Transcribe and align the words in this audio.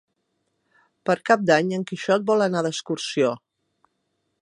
Per 1.09 1.17
Cap 1.31 1.45
d'Any 1.51 1.71
en 1.79 1.85
Quixot 1.91 2.27
vol 2.33 2.45
anar 2.49 2.67
d'excursió. 2.69 3.33